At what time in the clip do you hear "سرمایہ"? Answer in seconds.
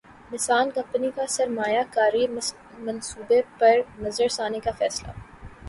1.29-1.81